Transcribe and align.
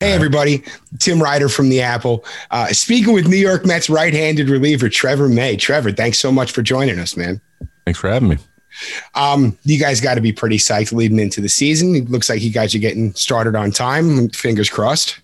Hey, 0.00 0.12
everybody. 0.12 0.62
Tim 1.00 1.20
Ryder 1.20 1.48
from 1.48 1.70
the 1.70 1.80
Apple. 1.80 2.24
Uh, 2.52 2.68
speaking 2.68 3.12
with 3.12 3.26
New 3.26 3.36
York 3.36 3.66
Mets 3.66 3.90
right 3.90 4.14
handed 4.14 4.48
reliever 4.48 4.88
Trevor 4.88 5.28
May. 5.28 5.56
Trevor, 5.56 5.90
thanks 5.90 6.20
so 6.20 6.30
much 6.30 6.52
for 6.52 6.62
joining 6.62 7.00
us, 7.00 7.16
man. 7.16 7.40
Thanks 7.84 7.98
for 7.98 8.08
having 8.08 8.28
me. 8.28 8.38
Um, 9.16 9.58
you 9.64 9.76
guys 9.76 10.00
got 10.00 10.14
to 10.14 10.20
be 10.20 10.32
pretty 10.32 10.58
psyched 10.58 10.92
leading 10.92 11.18
into 11.18 11.40
the 11.40 11.48
season. 11.48 11.96
It 11.96 12.08
looks 12.08 12.28
like 12.30 12.42
you 12.42 12.52
guys 12.52 12.76
are 12.76 12.78
getting 12.78 13.12
started 13.14 13.56
on 13.56 13.72
time. 13.72 14.28
Fingers 14.28 14.70
crossed. 14.70 15.18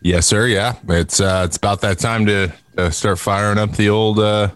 Yes, 0.00 0.26
sir. 0.26 0.48
Yeah, 0.48 0.74
it's 0.88 1.20
uh, 1.20 1.44
it's 1.46 1.56
about 1.56 1.80
that 1.82 2.00
time 2.00 2.26
to, 2.26 2.52
to 2.76 2.90
start 2.90 3.20
firing 3.20 3.58
up 3.58 3.76
the 3.76 3.88
old 3.88 4.18
uh, 4.18 4.50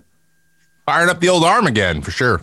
firing 0.86 1.08
up 1.08 1.20
the 1.20 1.28
old 1.28 1.44
arm 1.44 1.68
again 1.68 2.02
for 2.02 2.10
sure. 2.10 2.42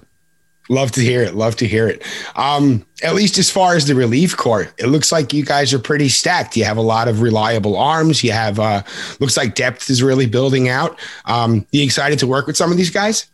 Love 0.70 0.92
to 0.92 1.02
hear 1.02 1.22
it. 1.22 1.34
Love 1.34 1.56
to 1.58 1.68
hear 1.68 1.88
it. 1.88 2.04
Um, 2.36 2.86
at 3.02 3.16
least 3.16 3.38
as 3.38 3.50
far 3.50 3.76
as 3.76 3.88
the 3.88 3.96
relief 3.96 4.36
corps, 4.36 4.68
it 4.78 4.88
looks 4.88 5.12
like 5.12 5.32
you 5.32 5.46
guys 5.46 5.74
are 5.74 5.80
pretty 5.80 6.10
stacked. 6.10 6.58
You 6.58 6.66
have 6.66 6.78
a 6.78 6.82
lot 6.82 7.08
of 7.08 7.22
reliable 7.22 7.78
arms. 7.78 8.24
You 8.24 8.34
have 8.34 8.60
uh, 8.60 8.84
looks 9.20 9.38
like 9.38 9.56
depth 9.56 9.90
is 9.90 10.04
really 10.04 10.26
building 10.26 10.68
out. 10.68 11.00
Um, 11.26 11.66
you 11.72 11.84
excited 11.84 12.20
to 12.20 12.28
work 12.28 12.48
with 12.48 12.58
some 12.58 12.72
of 12.72 12.78
these 12.78 12.90
guys? 12.90 13.28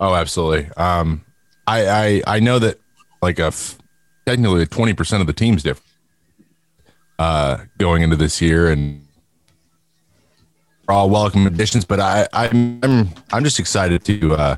Oh, 0.00 0.14
absolutely. 0.14 0.68
Um, 0.76 1.24
I, 1.68 1.86
I 1.86 2.22
I 2.36 2.40
know 2.40 2.58
that 2.58 2.80
like 3.20 3.38
a 3.38 3.46
f- 3.46 3.78
technically 4.26 4.66
twenty 4.66 4.94
percent 4.94 5.20
of 5.20 5.28
the 5.28 5.32
team's 5.32 5.62
different 5.62 5.86
uh, 7.20 7.58
going 7.78 8.02
into 8.02 8.16
this 8.16 8.40
year, 8.40 8.72
and 8.72 9.06
all 10.88 11.08
welcome 11.08 11.46
additions. 11.46 11.84
But 11.84 12.00
I 12.00 12.26
I'm 12.32 12.80
I'm, 12.82 13.08
I'm 13.32 13.44
just 13.44 13.60
excited 13.60 14.04
to. 14.06 14.34
Uh, 14.34 14.56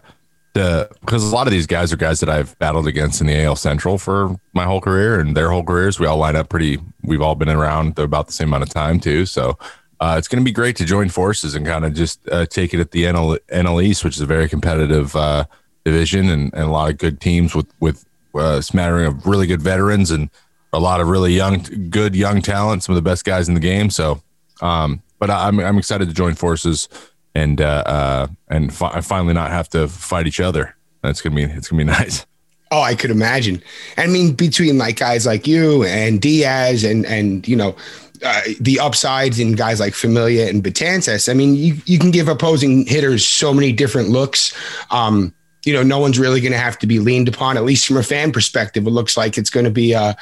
to, 0.55 0.89
because 1.01 1.25
a 1.25 1.35
lot 1.35 1.47
of 1.47 1.51
these 1.51 1.67
guys 1.67 1.93
are 1.93 1.97
guys 1.97 2.21
that 2.21 2.29
I've 2.29 2.57
battled 2.59 2.87
against 2.87 3.21
in 3.21 3.27
the 3.27 3.43
AL 3.43 3.57
Central 3.57 3.99
for 3.99 4.37
my 4.53 4.65
whole 4.65 4.81
career 4.81 5.21
and 5.21 5.37
their 5.37 5.51
whole 5.51 5.65
careers. 5.65 5.99
We 5.99 6.07
all 6.07 6.17
line 6.17 6.37
up 6.37 6.49
pretty. 6.49 6.79
We've 7.03 7.21
all 7.21 7.35
been 7.35 7.49
around 7.49 7.99
about 7.99 8.27
the 8.27 8.33
same 8.33 8.49
amount 8.49 8.63
of 8.63 8.69
time 8.69 9.01
too. 9.01 9.27
So 9.27 9.59
uh, 10.01 10.17
it's 10.19 10.29
going 10.29 10.41
to 10.41 10.45
be 10.45 10.53
great 10.53 10.77
to 10.77 10.85
join 10.85 11.09
forces 11.09 11.55
and 11.55 11.67
kind 11.67 11.85
of 11.85 11.95
just 11.95 12.21
uh, 12.29 12.47
take 12.47 12.73
it 12.73 12.81
at 12.81 12.93
the 12.93 13.05
NL, 13.05 13.39
NL 13.49 13.83
East, 13.83 14.05
which 14.05 14.17
is 14.17 14.21
a 14.21 14.27
very 14.27 14.49
competitive 14.49 15.15
uh, 15.17 15.45
division 15.85 16.31
and, 16.31 16.53
and 16.55 16.65
a 16.65 16.71
lot 16.71 16.91
of 16.91 16.99
good 16.99 17.21
teams 17.21 17.55
with 17.55 17.67
with 17.81 18.05
uh, 18.35 18.57
a 18.59 18.63
smattering 18.63 19.07
of 19.07 19.27
really 19.27 19.47
good 19.47 19.63
veterans 19.63 20.11
and 20.11 20.31
a 20.73 20.79
lot 20.79 21.01
of 21.01 21.09
really 21.09 21.33
young, 21.33 21.63
good 21.91 22.17
young 22.17 22.43
talent. 22.43 22.83
Some 22.83 22.97
of 22.97 23.03
the 23.03 23.09
best 23.09 23.25
guys 23.25 23.49
in 23.49 23.55
the 23.55 23.61
game. 23.61 23.91
So, 23.91 24.23
um, 24.61 25.03
but 25.19 25.31
I'm 25.31 25.59
I'm 25.61 25.79
excited 25.79 26.09
to 26.09 26.15
join 26.15 26.35
forces 26.35 26.89
and 27.35 27.61
uh, 27.61 27.83
uh, 27.87 28.27
and 28.49 28.73
fi- 28.73 29.01
finally 29.01 29.35
not 29.35 29.51
have 29.51 29.69
to 29.71 29.89
fight 29.89 30.27
each 30.27 30.41
other. 30.41 30.77
That's 31.03 31.21
gonna 31.21 31.37
be 31.37 31.43
it's 31.45 31.69
gonna 31.69 31.85
be 31.85 31.85
nice. 31.91 32.27
Oh, 32.71 32.81
I 32.81 32.95
could 32.95 33.11
imagine. 33.11 33.63
I 33.97 34.07
mean, 34.07 34.33
between 34.33 34.79
like 34.79 34.97
guys 34.97 35.27
like 35.27 35.47
you 35.47 35.85
and 35.85 36.21
Diaz 36.21 36.85
and 36.85 37.07
and 37.07 37.47
you 37.47 37.57
know 37.57 37.77
uh, 38.25 38.43
the 38.61 38.81
upsides 38.81 39.39
in 39.39 39.53
guys 39.53 39.81
like 39.81 39.95
Familia 39.95 40.49
and 40.49 40.63
Betances. 40.63 41.29
I 41.29 41.35
mean, 41.35 41.55
you 41.55 41.77
you 41.87 41.99
can 41.99 42.11
give 42.11 42.29
opposing 42.29 42.87
hitters 42.87 43.25
so 43.25 43.53
many 43.53 43.73
different 43.73 44.09
looks. 44.09 44.55
Um, 44.91 45.35
you 45.65 45.73
know, 45.73 45.83
no 45.83 45.99
one's 45.99 46.19
really 46.19 46.41
going 46.41 46.53
to 46.53 46.59
have 46.59 46.79
to 46.81 46.87
be 46.87 46.99
leaned 46.99 47.27
upon, 47.27 47.57
at 47.57 47.65
least 47.65 47.87
from 47.87 47.97
a 47.97 48.03
fan 48.03 48.33
perspective. 48.33 48.87
It 48.87 48.91
looks 48.91 49.17
like 49.17 49.39
it's 49.39 49.49
going 49.49 49.65
to 49.65 49.71
be 49.71 49.95
uh, 49.95 50.13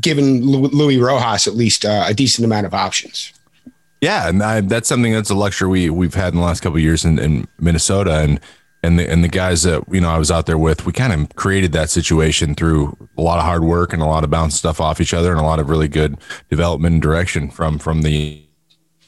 giving 0.00 0.42
Luis 0.42 0.98
Rojas 0.98 1.46
at 1.46 1.54
least 1.54 1.86
uh, 1.86 2.04
a 2.06 2.12
decent 2.12 2.44
amount 2.44 2.66
of 2.66 2.74
options. 2.74 3.32
Yeah, 4.00 4.28
and 4.28 4.42
I, 4.42 4.60
that's 4.62 4.88
something 4.88 5.12
that's 5.12 5.30
a 5.30 5.34
luxury 5.34 5.68
we 5.68 5.90
we've 5.90 6.14
had 6.14 6.32
in 6.32 6.40
the 6.40 6.44
last 6.44 6.60
couple 6.60 6.78
years 6.78 7.04
in, 7.04 7.18
in, 7.18 7.46
Minnesota, 7.58 8.20
and 8.20 8.40
and 8.82 8.98
the 8.98 9.10
and 9.10 9.22
the 9.22 9.28
guys 9.28 9.62
that 9.64 9.84
you 9.90 10.00
know 10.00 10.08
I 10.08 10.18
was 10.18 10.30
out 10.30 10.46
there 10.46 10.56
with, 10.56 10.86
we 10.86 10.92
kind 10.92 11.12
of 11.12 11.36
created 11.36 11.72
that 11.72 11.90
situation 11.90 12.54
through 12.54 12.96
a 13.18 13.22
lot 13.22 13.38
of 13.38 13.44
hard 13.44 13.62
work 13.62 13.92
and 13.92 14.00
a 14.00 14.06
lot 14.06 14.24
of 14.24 14.30
bounce 14.30 14.54
stuff 14.54 14.80
off 14.80 15.02
each 15.02 15.12
other, 15.12 15.30
and 15.30 15.38
a 15.38 15.44
lot 15.44 15.58
of 15.58 15.68
really 15.68 15.88
good 15.88 16.16
development 16.48 16.94
and 16.94 17.02
direction 17.02 17.50
from 17.50 17.78
from 17.78 18.00
the 18.00 18.42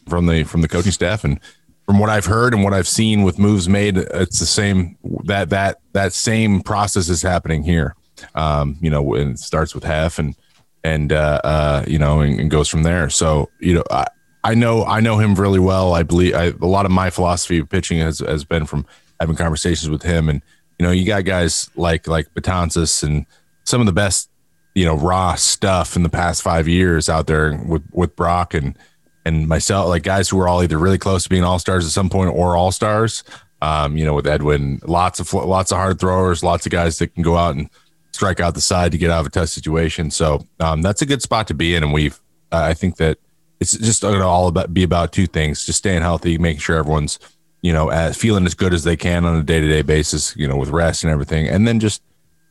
from 0.09 0.27
the 0.27 0.45
from 0.45 0.61
the 0.61 0.69
coaching 0.69 0.93
staff, 0.93 1.25
and 1.25 1.41
from 1.87 1.99
what 1.99 2.11
I've 2.11 2.27
heard 2.27 2.53
and 2.53 2.63
what 2.63 2.75
I've 2.75 2.89
seen 2.89 3.23
with 3.23 3.39
moves 3.39 3.71
made, 3.71 3.97
it's 3.97 4.41
the 4.41 4.47
same 4.47 4.99
that 5.25 5.49
that 5.49 5.81
that 5.95 6.13
same 6.13 6.61
process 6.61 7.09
is 7.09 7.23
happening 7.23 7.63
here. 7.63 7.97
Um, 8.35 8.77
you 8.83 8.91
know, 8.91 9.15
it 9.15 9.39
starts 9.39 9.75
with 9.75 9.85
Hef 9.85 10.19
and 10.19 10.37
and 10.85 11.15
uh, 11.15 11.41
uh, 11.45 11.85
you 11.89 11.99
know 11.99 12.21
and, 12.21 12.39
and 12.39 12.51
goes 12.51 12.69
from 12.69 12.83
there. 12.83 13.09
So 13.09 13.49
you 13.59 13.77
know. 13.77 13.85
I, 13.91 14.07
I 14.45 14.55
know 14.55 14.85
I 14.85 15.01
know 15.01 15.19
him 15.19 15.35
really 15.35 15.61
well. 15.61 15.95
I 15.95 16.03
believe 16.03 16.35
I, 16.35 16.47
a 16.47 16.67
lot 16.67 16.87
of 16.87 16.93
my 16.93 17.11
philosophy 17.11 17.59
of 17.59 17.69
pitching 17.69 17.99
has, 17.99 18.19
has 18.19 18.45
been 18.45 18.67
from 18.67 18.87
having 19.21 19.37
conversations 19.37 19.89
with 19.89 20.03
him. 20.03 20.29
And 20.29 20.43
you 20.79 20.87
know, 20.87 20.93
you 20.93 21.05
got 21.05 21.25
guys 21.25 21.71
like 21.77 22.07
like 22.07 22.33
Betances 22.35 23.03
and 23.03 23.27
some 23.65 23.81
of 23.81 23.87
the 23.87 23.93
best 23.93 24.29
you 24.75 24.85
know 24.85 24.97
raw 24.97 25.35
stuff 25.35 25.97
in 25.97 26.03
the 26.03 26.09
past 26.09 26.43
five 26.43 26.67
years 26.67 27.09
out 27.09 27.27
there 27.27 27.57
with 27.67 27.85
with 27.93 28.17
Brock 28.17 28.55
and 28.55 28.77
and 29.25 29.47
myself, 29.47 29.89
like 29.89 30.03
guys 30.03 30.29
who 30.29 30.41
are 30.41 30.49
all 30.49 30.63
either 30.63 30.79
really 30.79 30.99
close 30.99 31.25
to 31.25 31.29
being 31.29 31.45
all 31.45 31.59
stars 31.59 31.85
at 31.85 31.93
some 31.93 32.09
point 32.09 32.35
or 32.35 32.57
all 32.57 32.73
stars. 32.73 33.23
Um, 33.61 33.97
you 33.97 34.05
know, 34.05 34.15
with 34.15 34.27
Edwin, 34.27 34.81
lots 34.85 35.21
of 35.21 35.33
lots 35.33 35.71
of 35.71 35.79
hard 35.79 36.01
throwers, 36.01 36.43
lots 36.43 36.67
of 36.67 36.73
guys 36.73 36.99
that 36.99 37.15
can 37.15 37.23
go 37.23 37.37
out 37.37 37.55
and 37.55 37.71
strike 38.11 38.41
out 38.41 38.55
the 38.55 38.61
side 38.61 38.91
to 38.93 38.99
get 38.99 39.11
out 39.11 39.21
of 39.21 39.27
a 39.27 39.31
tough 39.31 39.51
situation. 39.51 40.11
So 40.11 40.47
um, 40.59 40.83
that's 40.83 41.01
a 41.01 41.07
good 41.07 41.23
spot 41.23 41.47
to 41.49 41.55
be 41.55 41.77
in, 41.77 41.85
and 41.85 41.93
we've 41.93 42.21
uh, 42.51 42.63
I 42.63 42.75
think 42.75 42.97
that 42.97 43.19
it's 43.63 43.79
just 43.79 44.03
going 44.03 44.19
to 44.19 44.27
all 44.27 44.49
about 44.49 44.75
be 44.75 44.83
about 44.83 45.13
two 45.13 45.27
things: 45.27 45.65
just 45.65 45.79
staying 45.79 46.03
healthy, 46.03 46.37
making 46.37 46.61
sure 46.61 46.77
everyone's 46.77 47.19
you 47.63 47.73
know 47.73 47.89
as, 47.91 48.17
feeling 48.17 48.45
as 48.45 48.55
good 48.55 48.75
as 48.75 48.85
they 48.85 48.97
can 48.97 49.25
on 49.25 49.37
a 49.37 49.43
day 49.43 49.61
to 49.61 49.69
day 49.69 49.83
basis, 49.83 50.37
you 50.37 50.47
know, 50.47 50.57
with 50.57 50.69
rest 50.69 51.05
and 51.05 51.13
everything, 51.13 51.49
and 51.49 51.67
then 51.67 51.81
just 51.81 52.03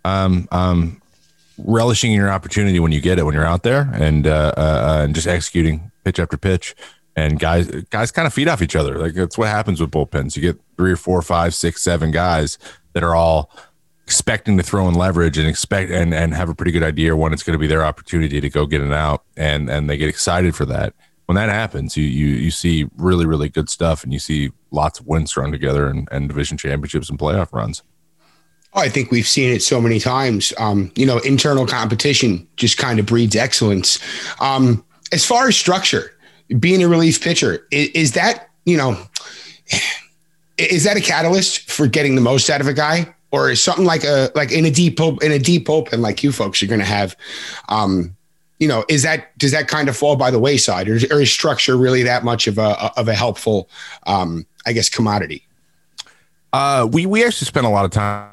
um 0.04 0.48
um 0.52 1.02
relishing 1.58 2.12
your 2.12 2.32
opportunity 2.32 2.80
when 2.80 2.92
you 2.92 3.02
get 3.02 3.20
it 3.20 3.24
when 3.24 3.36
you're 3.36 3.46
out 3.46 3.62
there 3.62 3.92
and 3.94 4.26
uh, 4.26 4.54
uh 4.58 5.02
and 5.04 5.14
just 5.14 5.28
executing 5.28 5.92
pitch 6.04 6.20
after 6.20 6.38
pitch. 6.38 6.76
And 7.16 7.40
guys 7.40 7.68
guys 7.90 8.10
kind 8.10 8.26
of 8.26 8.34
feed 8.34 8.48
off 8.48 8.62
each 8.62 8.76
other. 8.76 8.98
Like 8.98 9.14
that's 9.14 9.38
what 9.38 9.50
happens 9.50 9.82
with 9.82 9.92
bullpens. 9.92 10.36
You 10.36 10.42
get 10.42 10.60
three 10.78 10.94
or 10.94 10.98
four 10.98 11.22
five 11.22 11.54
six 11.54 11.82
seven 11.82 12.12
guys 12.12 12.58
that 12.94 13.04
are 13.04 13.14
all 13.14 13.52
expecting 14.12 14.58
to 14.58 14.64
throw 14.64 14.90
in 14.90 14.94
leverage 14.94 15.38
and 15.38 15.48
expect 15.48 15.90
and, 15.90 16.14
and 16.14 16.34
have 16.34 16.50
a 16.50 16.54
pretty 16.54 16.74
good 16.74 16.84
idea 16.84 17.16
when 17.16 17.32
it's 17.32 17.44
going 17.44 17.54
to 17.54 17.58
be 17.58 17.66
their 17.66 17.86
opportunity 17.86 18.42
to 18.42 18.50
go 18.50 18.66
get 18.66 18.82
it 18.82 18.92
out 18.92 19.24
and 19.38 19.70
and 19.70 19.90
they 19.90 19.96
get 19.96 20.10
excited 20.10 20.54
for 20.54 20.66
that 20.66 20.94
when 21.28 21.38
that 21.38 21.48
happens 21.48 21.96
you 21.96 22.04
you 22.04 22.28
you 22.28 22.52
see 22.52 22.90
really 22.98 23.26
really 23.26 23.48
good 23.48 23.70
stuff 23.70 24.04
and 24.04 24.12
you 24.12 24.20
see 24.20 24.52
lots 24.70 25.00
of 25.00 25.08
wins 25.08 25.30
strung 25.30 25.50
together 25.50 25.88
and, 25.88 26.10
and 26.12 26.28
division 26.28 26.58
championships 26.58 27.10
and 27.10 27.18
playoff 27.18 27.54
runs 27.54 27.84
Oh, 28.74 28.80
I 28.80 28.88
think 28.88 29.12
we've 29.12 29.28
seen 29.28 29.54
it 29.54 29.62
so 29.62 29.82
many 29.82 30.00
times. 30.00 30.54
Um, 30.58 30.94
you 30.96 31.06
know, 31.06 31.18
internal 31.20 31.68
competition 31.68 32.48
just 32.56 32.78
kind 32.78 33.02
of 33.02 33.06
breeds 33.06 33.36
excellence. 33.36 34.00
Um, 34.40 34.86
as 35.12 35.26
far 35.26 35.50
as 35.50 35.58
structure, 35.58 36.14
being 36.58 36.82
a 36.82 36.88
relief 36.88 37.22
pitcher, 37.22 37.68
is, 37.70 37.90
is, 37.90 38.12
that, 38.14 38.50
you 38.64 38.78
know, 38.78 38.98
is 40.58 40.86
that 40.86 40.96
a 40.96 41.02
catalyst 41.02 41.70
for 41.70 41.86
getting 41.86 42.16
the 42.16 42.22
most 42.22 42.50
out 42.50 42.62
of 42.62 42.68
a 42.68 42.74
guy? 42.74 43.14
Or 43.31 43.50
is 43.50 43.64
something 43.64 43.86
like 43.86 44.03
a 44.03 44.30
like 44.36 44.52
in 44.52 44.66
a 44.66 44.72
deep 44.72 45.00
in 45.00 45.31
a 45.31 45.40
deep 45.40 45.69
open 45.69 46.02
like 46.02 46.24
you 46.24 46.31
folks 46.31 46.62
are 46.62 46.68
going 46.68 46.80
to 46.80 46.86
have 46.86 47.16
um 47.69 48.16
you 48.59 48.68
know 48.68 48.86
is 48.90 49.03
that 49.03 49.38
does 49.38 49.52
that 49.52 49.68
kind 49.68 49.90
of 49.90 49.97
fall 49.97 50.16
by 50.16 50.30
the 50.30 50.40
wayside? 50.40 50.88
Or, 50.88 50.96
or 51.12 51.22
is 51.22 51.31
structure 51.31 51.75
really 51.75 52.03
that 52.03 52.24
much 52.24 52.47
of 52.47 52.58
a 52.58 52.91
of 52.97 53.08
a 53.08 53.14
helpful 53.14 53.70
um 54.06 54.46
i 54.66 54.74
guess 54.74 54.90
commodity? 54.90 55.47
Uh 56.53 56.88
we 56.91 57.06
we 57.06 57.25
actually 57.25 57.47
spent 57.47 57.66
a 57.66 57.70
lot 57.70 57.86
of 57.86 57.91
time. 57.91 58.30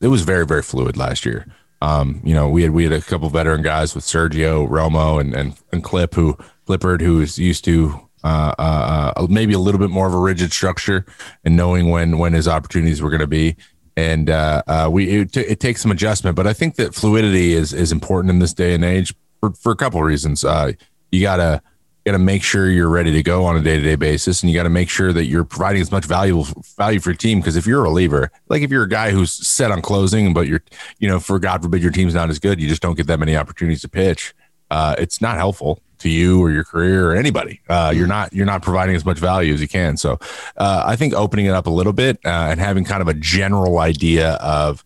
It 0.00 0.08
was 0.08 0.22
very 0.22 0.46
very 0.46 0.62
fluid 0.62 0.96
last 0.96 1.26
year. 1.26 1.46
Um 1.82 2.20
you 2.24 2.34
know 2.34 2.48
we 2.48 2.62
had 2.62 2.70
we 2.70 2.84
had 2.84 2.92
a 2.92 3.02
couple 3.02 3.28
veteran 3.28 3.62
guys 3.62 3.94
with 3.94 4.04
sergio 4.04 4.68
romo 4.68 5.20
and 5.20 5.34
and, 5.34 5.58
and 5.72 5.84
clip 5.84 6.14
who 6.14 6.38
clippard 6.66 7.00
who 7.00 7.20
is 7.20 7.38
used 7.38 7.64
to 7.64 8.07
uh, 8.24 8.54
uh, 8.58 9.12
uh, 9.16 9.26
maybe 9.28 9.54
a 9.54 9.58
little 9.58 9.78
bit 9.78 9.90
more 9.90 10.06
of 10.06 10.14
a 10.14 10.18
rigid 10.18 10.52
structure 10.52 11.06
and 11.44 11.56
knowing 11.56 11.90
when 11.90 12.18
when 12.18 12.32
his 12.32 12.48
opportunities 12.48 13.00
were 13.00 13.10
going 13.10 13.20
to 13.20 13.26
be. 13.26 13.56
And 13.96 14.30
uh, 14.30 14.62
uh, 14.66 14.88
we 14.90 15.08
it, 15.08 15.32
t- 15.32 15.40
it, 15.40 15.58
takes 15.58 15.82
some 15.82 15.90
adjustment, 15.90 16.36
but 16.36 16.46
I 16.46 16.52
think 16.52 16.76
that 16.76 16.94
fluidity 16.94 17.52
is 17.54 17.72
is 17.72 17.90
important 17.90 18.30
in 18.30 18.38
this 18.38 18.54
day 18.54 18.74
and 18.74 18.84
age 18.84 19.12
for, 19.40 19.52
for 19.52 19.72
a 19.72 19.76
couple 19.76 19.98
of 20.00 20.06
reasons. 20.06 20.44
Uh, 20.44 20.72
you 21.10 21.20
gotta 21.20 21.60
gotta 22.06 22.18
make 22.18 22.44
sure 22.44 22.70
you're 22.70 22.88
ready 22.88 23.10
to 23.12 23.22
go 23.24 23.44
on 23.44 23.56
a 23.56 23.60
day 23.60 23.76
to 23.76 23.82
day 23.82 23.96
basis, 23.96 24.42
and 24.42 24.50
you 24.50 24.56
got 24.56 24.62
to 24.64 24.70
make 24.70 24.88
sure 24.88 25.12
that 25.12 25.24
you're 25.24 25.44
providing 25.44 25.82
as 25.82 25.90
much 25.90 26.04
valuable 26.04 26.46
value 26.76 27.00
for 27.00 27.10
your 27.10 27.16
team. 27.16 27.40
Because 27.40 27.56
if 27.56 27.66
you're 27.66 27.80
a 27.80 27.82
reliever, 27.82 28.30
like 28.48 28.62
if 28.62 28.70
you're 28.70 28.84
a 28.84 28.88
guy 28.88 29.10
who's 29.10 29.32
set 29.32 29.72
on 29.72 29.82
closing, 29.82 30.32
but 30.32 30.46
you're 30.46 30.62
you 31.00 31.08
know 31.08 31.18
for 31.18 31.40
God 31.40 31.62
forbid 31.62 31.82
your 31.82 31.92
team's 31.92 32.14
not 32.14 32.30
as 32.30 32.38
good, 32.38 32.60
you 32.60 32.68
just 32.68 32.82
don't 32.82 32.96
get 32.96 33.08
that 33.08 33.18
many 33.18 33.36
opportunities 33.36 33.80
to 33.82 33.88
pitch. 33.88 34.32
it's 34.70 35.20
not 35.20 35.36
helpful 35.36 35.82
to 35.98 36.08
you 36.08 36.40
or 36.40 36.50
your 36.50 36.64
career 36.64 37.10
or 37.10 37.16
anybody. 37.16 37.60
Uh, 37.68 37.92
you're 37.94 38.06
not 38.06 38.32
you're 38.32 38.46
not 38.46 38.62
providing 38.62 38.96
as 38.96 39.04
much 39.04 39.18
value 39.18 39.52
as 39.52 39.60
you 39.60 39.68
can. 39.68 39.96
So 39.96 40.18
uh, 40.56 40.84
I 40.86 40.96
think 40.96 41.14
opening 41.14 41.46
it 41.46 41.52
up 41.52 41.66
a 41.66 41.70
little 41.70 41.92
bit 41.92 42.18
uh, 42.24 42.48
and 42.50 42.60
having 42.60 42.84
kind 42.84 43.02
of 43.02 43.08
a 43.08 43.14
general 43.14 43.78
idea 43.78 44.32
of 44.34 44.84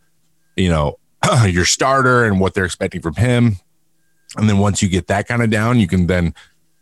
you 0.56 0.68
know 0.68 0.98
your 1.46 1.64
starter 1.64 2.24
and 2.24 2.40
what 2.40 2.54
they're 2.54 2.64
expecting 2.64 3.00
from 3.00 3.14
him, 3.14 3.56
and 4.36 4.48
then 4.48 4.58
once 4.58 4.82
you 4.82 4.88
get 4.88 5.06
that 5.08 5.28
kind 5.28 5.42
of 5.42 5.50
down, 5.50 5.80
you 5.80 5.88
can 5.88 6.06
then. 6.06 6.34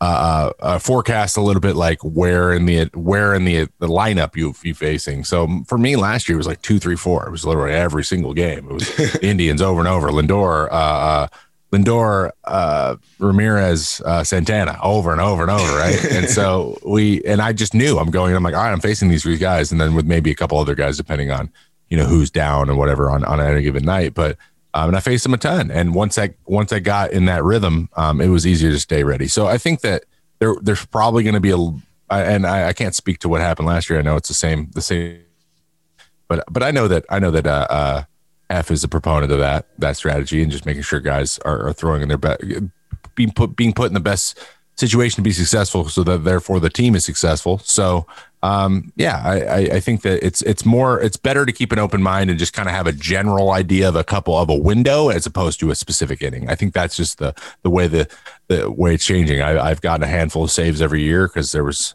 Uh, 0.03 0.51
uh, 0.61 0.79
forecast 0.79 1.37
a 1.37 1.43
little 1.43 1.61
bit 1.61 1.77
like 1.77 1.99
where 2.03 2.55
in 2.55 2.65
the 2.65 2.87
where 2.95 3.35
in 3.35 3.45
the 3.45 3.69
the 3.81 3.87
lineup 3.87 4.35
you 4.35 4.55
you 4.63 4.73
facing. 4.73 5.25
So 5.25 5.47
for 5.67 5.77
me 5.77 5.95
last 5.97 6.27
year 6.27 6.37
it 6.37 6.39
was 6.39 6.47
like 6.47 6.63
two 6.63 6.79
three 6.79 6.97
four. 6.97 7.27
It 7.27 7.31
was 7.31 7.45
literally 7.45 7.75
every 7.75 8.03
single 8.03 8.33
game. 8.33 8.67
It 8.67 8.73
was 8.73 9.17
Indians 9.23 9.61
over 9.61 9.79
and 9.79 9.87
over. 9.87 10.09
Lindor, 10.09 10.69
uh, 10.71 11.29
Lindor, 11.73 12.33
uh, 12.45 12.97
Ramirez, 13.19 14.03
uh, 14.05 14.25
Santana 14.25 14.79
over 14.83 15.13
and 15.13 15.21
over 15.21 15.43
and 15.43 15.51
over, 15.51 15.77
right? 15.77 16.05
and 16.11 16.29
so 16.29 16.79
we, 16.85 17.23
and 17.23 17.41
I 17.41 17.53
just 17.53 17.75
knew 17.75 17.99
I'm 17.99 18.11
going, 18.11 18.35
I'm 18.35 18.43
like, 18.43 18.55
all 18.55 18.63
right, 18.63 18.73
I'm 18.73 18.81
facing 18.81 19.09
these 19.09 19.23
three 19.23 19.37
guys, 19.37 19.71
and 19.71 19.81
then 19.81 19.95
with 19.95 20.07
maybe 20.07 20.31
a 20.31 20.35
couple 20.35 20.59
other 20.59 20.75
guys, 20.75 20.97
depending 20.97 21.31
on, 21.31 21.51
you 21.89 21.97
know, 21.97 22.07
who's 22.07 22.31
down 22.31 22.69
and 22.69 22.79
whatever 22.79 23.11
on, 23.11 23.25
on 23.25 23.41
any 23.41 23.63
given 23.63 23.85
night. 23.85 24.15
But, 24.15 24.37
um, 24.75 24.89
and 24.89 24.97
I 24.97 25.01
faced 25.01 25.23
them 25.23 25.35
a 25.35 25.39
ton. 25.39 25.71
And 25.71 25.95
once 25.95 26.19
I, 26.19 26.35
once 26.47 26.73
I 26.73 26.81
got 26.81 27.13
in 27.13 27.27
that 27.27 27.45
rhythm, 27.45 27.89
um, 27.97 28.21
it 28.21 28.29
was 28.29 28.47
easier 28.47 28.71
to 28.71 28.79
stay 28.79 29.05
ready. 29.05 29.29
So 29.29 29.47
I 29.47 29.59
think 29.59 29.81
that 29.81 30.05
there, 30.39 30.55
there's 30.61 30.85
probably 30.87 31.23
going 31.23 31.35
to 31.35 31.41
be 31.41 31.51
a, 31.51 31.57
and 32.13 32.47
I, 32.47 32.69
I 32.69 32.73
can't 32.73 32.95
speak 32.95 33.21
to 33.21 33.29
what 33.29 33.41
happened 33.41 33.69
last 33.69 33.91
year. 33.91 33.99
I 33.99 34.03
know 34.03 34.17
it's 34.17 34.29
the 34.29 34.35
same, 34.35 34.71
the 34.73 34.83
same, 34.83 35.21
but, 36.29 36.45
but 36.51 36.63
I 36.63 36.71
know 36.71 36.89
that, 36.89 37.05
I 37.11 37.19
know 37.19 37.31
that, 37.33 37.47
uh, 37.47 37.67
uh, 37.71 38.03
Hef 38.51 38.71
is 38.73 38.83
a 38.83 38.89
proponent 38.89 39.33
of 39.33 39.39
that 39.39 39.67
that 39.79 39.97
strategy 39.97 40.43
and 40.43 40.51
just 40.51 40.67
making 40.67 40.83
sure 40.83 40.99
guys 41.01 41.39
are, 41.45 41.69
are 41.69 41.73
throwing 41.73 42.03
in 42.03 42.09
their 42.09 42.19
best, 42.19 42.43
being 43.15 43.31
put 43.31 43.55
being 43.57 43.73
put 43.73 43.87
in 43.87 43.95
the 43.95 44.01
best 44.01 44.39
situation 44.77 45.17
to 45.17 45.23
be 45.23 45.31
successful, 45.31 45.89
so 45.89 46.03
that 46.03 46.25
therefore 46.25 46.59
the 46.59 46.71
team 46.71 46.97
is 46.97 47.05
successful. 47.05 47.59
So, 47.59 48.07
um, 48.43 48.93
yeah, 48.97 49.23
I, 49.25 49.77
I 49.77 49.81
think 49.81 50.03
that 50.03 50.27
it's 50.27 50.43
it's 50.43 50.65
more 50.65 51.01
it's 51.01 51.17
better 51.17 51.47
to 51.47 51.53
keep 51.53 51.71
an 51.71 51.79
open 51.79 52.03
mind 52.03 52.29
and 52.29 52.39
just 52.39 52.53
kind 52.53 52.69
of 52.69 52.75
have 52.75 52.89
a 52.89 52.93
general 52.93 53.53
idea 53.53 53.89
of 53.89 53.95
a 53.95 54.03
couple 54.03 54.37
of 54.37 54.51
a 54.51 54.57
window 54.57 55.11
as 55.11 55.27
opposed 55.27 55.61
to 55.61 55.71
a 55.71 55.77
specific 55.77 56.21
inning. 56.21 56.49
I 56.49 56.57
think 56.57 56.75
that's 56.75 56.97
just 56.97 57.19
the 57.19 57.35
the 57.63 57.71
way 57.71 57.87
the 57.87 58.09
the 58.49 58.69
way 58.69 58.95
it's 58.95 59.05
changing. 59.05 59.41
I, 59.43 59.65
I've 59.65 59.81
gotten 59.81 60.03
a 60.03 60.09
handful 60.09 60.43
of 60.43 60.51
saves 60.51 60.83
every 60.83 61.03
year 61.03 61.29
because 61.29 61.53
there 61.53 61.65
was 61.65 61.95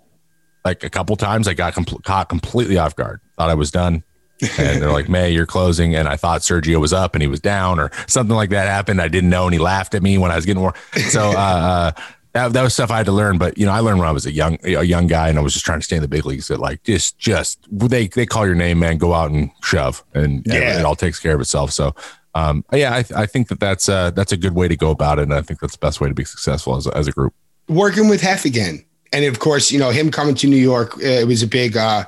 like 0.63 0.83
a 0.85 0.89
couple 0.89 1.17
times 1.17 1.49
I 1.49 1.53
got 1.53 1.73
compl- 1.73 2.01
caught 2.03 2.29
completely 2.29 2.77
off 2.77 2.95
guard. 2.95 3.19
Thought 3.37 3.49
I 3.49 3.55
was 3.55 3.71
done 3.71 4.03
and 4.41 4.81
they're 4.81 4.91
like, 4.91 5.07
May, 5.07 5.31
you're 5.31 5.45
closing. 5.45 5.95
And 5.95 6.07
I 6.07 6.17
thought 6.17 6.41
Sergio 6.41 6.79
was 6.79 6.93
up 6.93 7.15
and 7.15 7.21
he 7.21 7.27
was 7.27 7.39
down 7.39 7.79
or 7.79 7.89
something 8.07 8.35
like 8.35 8.49
that 8.49 8.67
happened. 8.67 9.01
I 9.01 9.07
didn't 9.07 9.29
know. 9.29 9.45
And 9.45 9.53
he 9.53 9.59
laughed 9.59 9.95
at 9.95 10.03
me 10.03 10.17
when 10.17 10.31
I 10.31 10.35
was 10.35 10.45
getting 10.45 10.61
more. 10.61 10.73
So, 11.09 11.29
uh, 11.29 11.93
uh, 11.95 12.01
that, 12.33 12.51
that 12.51 12.63
was 12.63 12.73
stuff 12.73 12.91
I 12.91 12.97
had 12.97 13.05
to 13.05 13.13
learn, 13.13 13.37
but 13.37 13.57
you 13.57 13.65
know, 13.65 13.71
I 13.71 13.79
learned 13.79 13.99
when 13.99 14.09
I 14.09 14.11
was 14.11 14.25
a 14.25 14.31
young, 14.31 14.57
a 14.65 14.83
young 14.83 15.07
guy 15.07 15.29
and 15.29 15.39
I 15.39 15.41
was 15.41 15.53
just 15.53 15.63
trying 15.63 15.79
to 15.79 15.85
stay 15.85 15.95
in 15.95 16.01
the 16.01 16.09
big 16.09 16.25
leagues 16.25 16.49
that 16.49 16.59
like, 16.59 16.83
just, 16.83 17.17
just 17.17 17.65
they, 17.71 18.07
they 18.07 18.25
call 18.25 18.45
your 18.45 18.55
name, 18.55 18.79
man, 18.79 18.97
go 18.97 19.13
out 19.13 19.31
and 19.31 19.51
shove 19.63 20.03
and, 20.13 20.45
yeah. 20.45 20.55
it, 20.55 20.79
it 20.79 20.85
all 20.85 20.97
takes 20.97 21.17
care 21.17 21.35
of 21.35 21.39
itself. 21.39 21.71
So, 21.71 21.95
um, 22.33 22.65
yeah, 22.73 22.93
I, 22.93 23.05
I 23.21 23.25
think 23.25 23.47
that 23.47 23.61
that's, 23.61 23.87
uh, 23.87 24.11
that's 24.11 24.33
a 24.33 24.37
good 24.37 24.53
way 24.53 24.67
to 24.67 24.75
go 24.75 24.91
about 24.91 25.17
it. 25.19 25.23
And 25.23 25.33
I 25.33 25.41
think 25.41 25.61
that's 25.61 25.77
the 25.77 25.79
best 25.79 26.01
way 26.01 26.09
to 26.09 26.13
be 26.13 26.25
successful 26.25 26.75
as 26.75 26.87
a, 26.87 26.97
as 26.97 27.07
a 27.07 27.13
group. 27.13 27.33
Working 27.69 28.09
with 28.09 28.19
Hef 28.19 28.43
again. 28.43 28.83
And 29.13 29.23
of 29.23 29.39
course, 29.39 29.71
you 29.71 29.79
know, 29.79 29.91
him 29.91 30.11
coming 30.11 30.35
to 30.35 30.47
New 30.47 30.57
York, 30.57 30.97
uh, 30.97 31.07
it 31.07 31.27
was 31.27 31.41
a 31.41 31.47
big, 31.47 31.77
uh, 31.77 32.03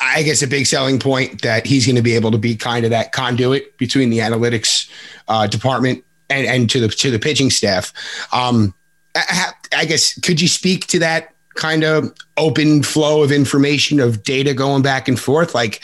I 0.00 0.22
guess 0.22 0.42
a 0.42 0.46
big 0.46 0.66
selling 0.66 0.98
point 0.98 1.42
that 1.42 1.66
he's 1.66 1.86
going 1.86 1.96
to 1.96 2.02
be 2.02 2.14
able 2.14 2.30
to 2.30 2.38
be 2.38 2.56
kind 2.56 2.84
of 2.84 2.90
that 2.90 3.12
conduit 3.12 3.76
between 3.78 4.10
the 4.10 4.18
analytics 4.18 4.88
uh, 5.28 5.46
department 5.46 6.04
and, 6.30 6.46
and 6.46 6.70
to 6.70 6.80
the 6.80 6.88
to 6.88 7.10
the 7.10 7.18
pitching 7.18 7.50
staff. 7.50 7.92
Um, 8.32 8.74
I, 9.14 9.52
I, 9.76 9.84
guess 9.84 10.18
could 10.20 10.40
you 10.40 10.48
speak 10.48 10.86
to 10.88 10.98
that 11.00 11.34
kind 11.54 11.84
of 11.84 12.12
open 12.36 12.82
flow 12.82 13.22
of 13.22 13.30
information 13.30 14.00
of 14.00 14.22
data 14.22 14.54
going 14.54 14.82
back 14.82 15.06
and 15.06 15.20
forth? 15.20 15.54
Like, 15.54 15.82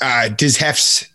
uh, 0.00 0.28
does 0.28 0.56
Hef's 0.56 1.06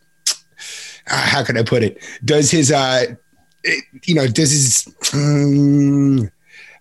uh, 1.07 1.21
how 1.21 1.44
can 1.44 1.57
I 1.57 1.63
put 1.63 1.83
it? 1.83 2.01
Does 2.24 2.50
his 2.51 2.71
uh, 2.71 3.15
it, 3.63 3.83
you 4.03 4.15
know 4.15 4.27
does 4.27 4.51
his 4.51 5.13
um, 5.13 6.29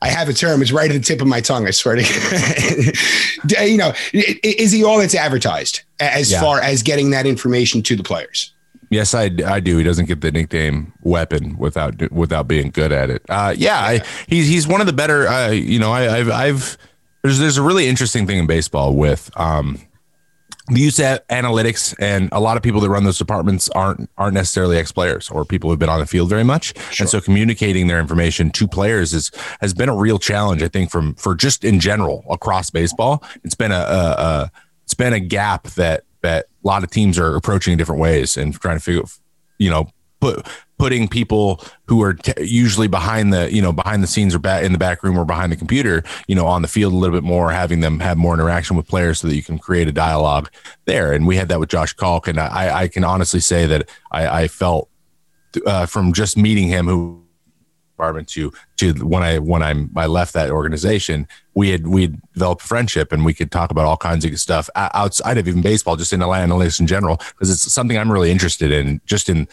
I 0.02 0.08
have 0.08 0.28
a 0.28 0.32
term. 0.32 0.62
It's 0.62 0.72
right 0.72 0.90
at 0.90 0.94
the 0.94 1.00
tip 1.00 1.20
of 1.20 1.28
my 1.28 1.40
tongue. 1.40 1.66
I 1.66 1.70
swear 1.70 1.94
to 1.94 2.02
God. 2.02 3.60
you 3.69 3.76
know, 3.76 3.93
is 4.12 4.72
he 4.72 4.82
all 4.82 4.99
that's 4.99 5.14
advertised 5.14 5.82
as 6.00 6.32
yeah. 6.32 6.40
far 6.40 6.60
as 6.60 6.82
getting 6.82 7.10
that 7.10 7.25
information 7.25 7.82
to 7.84 7.94
the 7.94 8.02
players? 8.02 8.52
Yes, 8.90 9.14
I, 9.14 9.31
I 9.46 9.60
do. 9.60 9.78
He 9.78 9.84
doesn't 9.84 10.06
get 10.06 10.20
the 10.20 10.32
nickname 10.32 10.93
weapon 11.02 11.56
without 11.56 12.10
without 12.10 12.49
being 12.49 12.70
good 12.70 12.90
at 12.90 13.10
it. 13.10 13.22
Uh, 13.28 13.54
yeah, 13.56 13.78
I, 13.78 14.02
he's 14.26 14.49
he's 14.49 14.66
one 14.66 14.81
of 14.81 14.88
the 14.88 14.93
better. 14.93 15.28
Uh, 15.28 15.50
you 15.50 15.78
know, 15.78 15.93
I, 15.93 16.02
have 16.19 16.28
I've 16.28 16.78
there's 17.22 17.38
there's 17.38 17.56
a 17.56 17.62
really 17.62 17.87
interesting 17.87 18.26
thing 18.26 18.38
in 18.38 18.46
baseball 18.46 18.94
with 18.96 19.31
um, 19.37 19.81
the 20.69 20.81
use 20.81 20.99
of 21.00 21.26
analytics 21.29 21.94
and 21.99 22.29
a 22.31 22.41
lot 22.41 22.56
of 22.56 22.62
people 22.62 22.81
that 22.81 22.88
run 22.88 23.05
those 23.05 23.19
departments 23.19 23.69
aren't 23.70 24.09
aren't 24.17 24.35
necessarily 24.35 24.76
ex 24.76 24.93
players 24.93 25.29
or 25.31 25.44
people 25.44 25.69
who've 25.69 25.79
been 25.79 25.88
on 25.88 25.99
the 25.99 26.06
field 26.06 26.29
very 26.29 26.44
much 26.44 26.76
sure. 26.93 27.05
and 27.05 27.11
so 27.11 27.20
communicating 27.20 27.88
their 27.88 27.99
information 27.99 28.50
to 28.50 28.69
players 28.69 29.12
is 29.12 29.31
has 29.61 29.75
been 29.75 29.88
a 29.88 29.97
real 29.97 30.19
challenge 30.19 30.62
i 30.62 30.69
think 30.69 30.91
from 30.91 31.14
for 31.14 31.35
just 31.35 31.64
in 31.64 31.81
general 31.81 32.25
across 32.31 32.70
baseball 32.70 33.25
it's 33.43 33.55
been 33.55 33.73
a, 33.73 33.75
a, 33.75 33.79
a 33.79 34.50
it's 34.85 34.94
been 34.94 35.12
a 35.12 35.20
gap 35.20 35.64
that 35.70 36.05
that 36.23 36.47
a 36.65 36.67
lot 36.67 36.85
of 36.85 36.91
teams 36.91 37.19
are 37.19 37.35
approaching 37.35 37.73
in 37.73 37.79
different 37.79 38.00
ways 38.00 38.37
and 38.37 38.55
trying 38.61 38.76
to 38.76 38.82
figure 38.82 39.03
you 39.58 39.69
know 39.69 39.88
put 40.20 40.47
putting 40.82 41.06
people 41.06 41.61
who 41.87 42.02
are 42.02 42.12
t- 42.12 42.32
usually 42.43 42.88
behind 42.88 43.32
the 43.32 43.55
you 43.55 43.62
know 43.62 43.70
behind 43.70 44.02
the 44.02 44.06
scenes 44.08 44.34
or 44.34 44.40
in 44.58 44.73
the 44.73 44.79
back 44.79 45.05
room 45.05 45.17
or 45.17 45.25
behind 45.25 45.52
the 45.52 45.56
computer 45.56 46.02
you 46.26 46.34
know 46.34 46.44
on 46.44 46.61
the 46.61 46.67
field 46.67 46.93
a 46.93 46.96
little 46.96 47.14
bit 47.14 47.23
more 47.23 47.52
having 47.52 47.79
them 47.79 48.00
have 48.00 48.19
more 48.19 48.34
interaction 48.34 48.76
with 48.76 48.88
players 48.88 49.20
so 49.20 49.29
that 49.29 49.37
you 49.37 49.44
can 49.44 49.61
create 49.61 49.87
a 49.87 49.93
dialogue 49.93 50.50
there. 50.87 51.12
And 51.12 51.25
we 51.25 51.37
had 51.37 51.49
that 51.50 51.61
with 51.61 51.69
josh 51.69 51.93
kalk. 51.93 52.26
And 52.26 52.40
i 52.40 52.81
i 52.82 52.88
can 52.88 53.05
honestly 53.05 53.38
say 53.38 53.64
that 53.64 53.88
i 54.11 54.43
i 54.43 54.49
felt 54.49 54.90
uh, 55.64 55.87
from 55.87 56.12
just 56.12 56.37
meeting 56.37 56.67
him 56.67 56.88
who 56.88 57.23
department 57.93 58.26
to 58.26 58.52
to 58.79 58.93
when 59.06 59.23
I 59.23 59.38
when 59.38 59.62
I'm 59.62 59.88
I 59.94 60.06
left 60.06 60.32
that 60.34 60.50
organization, 60.50 61.29
we 61.55 61.70
had 61.70 61.87
we 61.87 62.19
developed 62.34 62.62
friendship 62.62 63.12
and 63.12 63.25
we 63.25 63.34
could 63.34 63.52
talk 63.52 63.70
about 63.70 63.84
all 63.84 63.96
kinds 63.96 64.25
of 64.25 64.40
stuff 64.40 64.69
outside 64.75 65.38
of 65.38 65.46
even 65.46 65.62
baseball, 65.62 65.94
just 65.94 66.12
in 66.12 66.19
the 66.19 66.26
analytics 66.26 66.81
in 66.81 66.88
general, 66.88 67.19
because 67.19 67.50
it's 67.50 67.73
something 67.73 67.96
I'm 67.96 68.11
really 68.11 68.32
interested 68.32 68.73
in, 68.73 69.00
just 69.06 69.29
in 69.29 69.46